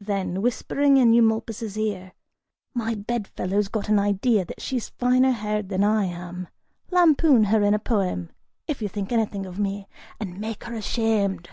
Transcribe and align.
(Then, 0.00 0.42
whispering 0.42 0.96
in 0.96 1.12
Eumolpus' 1.12 1.76
ear,) 1.76 2.14
"My 2.74 2.96
bedfellow's 2.96 3.68
got 3.68 3.88
an 3.88 3.96
idea 4.00 4.44
that 4.44 4.60
she's 4.60 4.88
finer 4.88 5.30
haired 5.30 5.68
than 5.68 5.84
I 5.84 6.06
am; 6.06 6.48
lampoon 6.90 7.44
her 7.44 7.62
in 7.62 7.72
a 7.72 7.78
poem, 7.78 8.32
if 8.66 8.82
you 8.82 8.88
think 8.88 9.12
anything 9.12 9.46
of 9.46 9.60
me, 9.60 9.86
and 10.18 10.40
make 10.40 10.66
'er 10.68 10.74
ashamed." 10.74 11.48